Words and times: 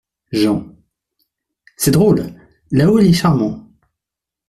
Jean.— 0.31 0.75
C’est 1.77 1.91
drôle! 1.91 2.33
là-haut 2.71 2.97
il 2.97 3.09
est 3.09 3.13
charmant. 3.13 3.69